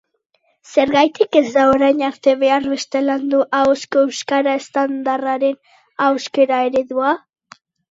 [0.69, 5.63] Zergatik ez da orain arte behar beste landu ahozko euskara estandarraren
[6.09, 7.17] ahoskera-eredua?